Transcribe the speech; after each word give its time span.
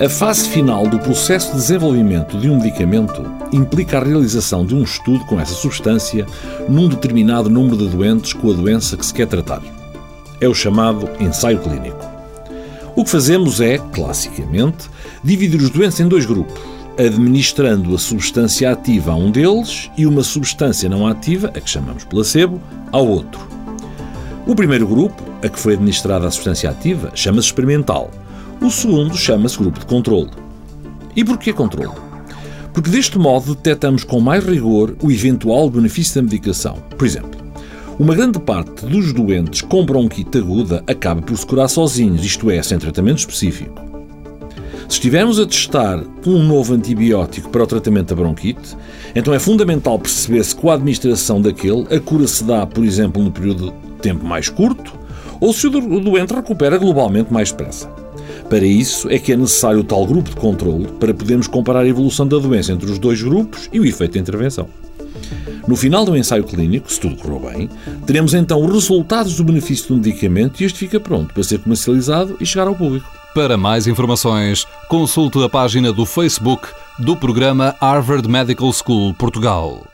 A 0.00 0.08
fase 0.08 0.48
final 0.48 0.86
do 0.86 0.96
processo 1.00 1.50
de 1.50 1.56
desenvolvimento 1.56 2.38
de 2.38 2.48
um 2.48 2.56
medicamento 2.60 3.20
implica 3.52 3.98
a 3.98 4.04
realização 4.04 4.64
de 4.64 4.72
um 4.72 4.84
estudo 4.84 5.24
com 5.24 5.40
essa 5.40 5.54
substância 5.54 6.24
num 6.68 6.88
determinado 6.88 7.50
número 7.50 7.76
de 7.78 7.88
doentes 7.88 8.32
com 8.32 8.48
a 8.48 8.54
doença 8.54 8.96
que 8.96 9.04
se 9.04 9.12
quer 9.12 9.26
tratar. 9.26 9.60
É 10.40 10.46
o 10.46 10.54
chamado 10.54 11.10
ensaio 11.18 11.58
clínico. 11.58 11.98
O 12.94 13.02
que 13.02 13.10
fazemos 13.10 13.60
é, 13.60 13.78
classicamente, 13.92 14.88
dividir 15.24 15.60
os 15.60 15.70
doentes 15.70 15.98
em 15.98 16.06
dois 16.06 16.24
grupos, 16.24 16.54
administrando 16.96 17.92
a 17.92 17.98
substância 17.98 18.70
ativa 18.70 19.10
a 19.10 19.16
um 19.16 19.32
deles 19.32 19.90
e 19.98 20.06
uma 20.06 20.22
substância 20.22 20.88
não 20.88 21.08
ativa, 21.08 21.48
a 21.48 21.60
que 21.60 21.68
chamamos 21.68 22.04
placebo, 22.04 22.62
ao 22.92 23.04
outro. 23.04 23.40
O 24.46 24.54
primeiro 24.54 24.86
grupo, 24.86 25.20
a 25.42 25.48
que 25.48 25.58
foi 25.58 25.72
administrada 25.72 26.28
a 26.28 26.30
substância 26.30 26.70
ativa, 26.70 27.10
chama-se 27.16 27.48
experimental 27.48 28.12
o 28.60 28.70
segundo 28.70 29.16
chama-se 29.16 29.58
grupo 29.58 29.78
de 29.78 29.86
controle. 29.86 30.30
E 31.14 31.24
porquê 31.24 31.52
controle? 31.52 31.96
Porque 32.72 32.90
deste 32.90 33.18
modo 33.18 33.54
detectamos 33.54 34.04
com 34.04 34.20
mais 34.20 34.44
rigor 34.44 34.96
o 35.02 35.10
eventual 35.10 35.70
benefício 35.70 36.16
da 36.16 36.22
medicação. 36.22 36.76
Por 36.96 37.06
exemplo, 37.06 37.40
uma 37.98 38.14
grande 38.14 38.38
parte 38.38 38.86
dos 38.86 39.12
doentes 39.12 39.62
com 39.62 39.84
bronquite 39.84 40.38
aguda 40.38 40.84
acaba 40.86 41.20
por 41.20 41.36
se 41.36 41.44
curar 41.44 41.68
sozinhos, 41.68 42.24
isto 42.24 42.50
é, 42.50 42.62
sem 42.62 42.78
tratamento 42.78 43.18
específico. 43.18 43.74
Se 44.88 44.94
estivermos 44.94 45.38
a 45.38 45.46
testar 45.46 46.02
um 46.26 46.42
novo 46.42 46.74
antibiótico 46.74 47.50
para 47.50 47.62
o 47.62 47.66
tratamento 47.66 48.14
da 48.14 48.22
bronquite, 48.22 48.76
então 49.14 49.34
é 49.34 49.38
fundamental 49.38 49.98
perceber 49.98 50.42
se 50.44 50.54
com 50.54 50.70
a 50.70 50.74
administração 50.74 51.42
daquele 51.42 51.86
a 51.94 52.00
cura 52.00 52.26
se 52.26 52.42
dá, 52.44 52.64
por 52.66 52.84
exemplo, 52.84 53.22
no 53.22 53.30
período 53.30 53.70
de 53.70 54.00
tempo 54.00 54.24
mais 54.24 54.48
curto 54.48 54.92
ou 55.40 55.52
se 55.52 55.66
o 55.66 55.70
doente 55.70 56.32
recupera 56.32 56.78
globalmente 56.78 57.32
mais 57.32 57.50
depressa. 57.50 58.07
Para 58.48 58.64
isso 58.64 59.10
é 59.10 59.18
que 59.18 59.32
é 59.32 59.36
necessário 59.36 59.80
o 59.80 59.84
tal 59.84 60.06
grupo 60.06 60.30
de 60.30 60.36
controle 60.36 60.88
para 60.98 61.12
podermos 61.12 61.46
comparar 61.46 61.80
a 61.80 61.88
evolução 61.88 62.26
da 62.26 62.38
doença 62.38 62.72
entre 62.72 62.90
os 62.90 62.98
dois 62.98 63.20
grupos 63.22 63.68
e 63.72 63.78
o 63.78 63.84
efeito 63.84 64.14
da 64.14 64.20
intervenção. 64.20 64.68
No 65.66 65.76
final 65.76 66.04
do 66.06 66.16
ensaio 66.16 66.44
clínico, 66.44 66.90
se 66.90 66.98
tudo 66.98 67.16
correu 67.16 67.40
bem, 67.40 67.68
teremos 68.06 68.32
então 68.32 68.64
os 68.64 68.72
resultados 68.72 69.36
do 69.36 69.44
benefício 69.44 69.88
do 69.88 69.96
medicamento 69.96 70.60
e 70.60 70.64
este 70.64 70.78
fica 70.78 70.98
pronto 70.98 71.34
para 71.34 71.42
ser 71.42 71.58
comercializado 71.58 72.38
e 72.40 72.46
chegar 72.46 72.66
ao 72.66 72.74
público. 72.74 73.06
Para 73.34 73.58
mais 73.58 73.86
informações, 73.86 74.66
consulte 74.88 75.42
a 75.42 75.48
página 75.48 75.92
do 75.92 76.06
Facebook 76.06 76.68
do 76.98 77.14
programa 77.14 77.76
Harvard 77.80 78.26
Medical 78.26 78.72
School 78.72 79.12
Portugal. 79.12 79.84